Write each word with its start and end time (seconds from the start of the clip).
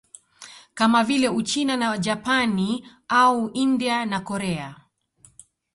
Kama 0.73 1.03
vile 1.03 1.29
Uchina 1.29 1.77
na 1.77 1.97
Japani 1.97 2.87
au 3.09 3.51
India 3.53 4.05
na 4.05 4.19
Korea 4.19 4.75